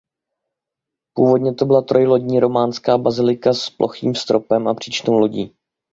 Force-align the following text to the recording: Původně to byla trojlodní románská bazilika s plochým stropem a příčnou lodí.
Původně 1.13 1.53
to 1.53 1.65
byla 1.65 1.81
trojlodní 1.81 2.39
románská 2.39 2.97
bazilika 2.97 3.53
s 3.53 3.69
plochým 3.69 4.15
stropem 4.15 4.67
a 4.67 4.73
příčnou 4.73 5.13
lodí. 5.17 5.55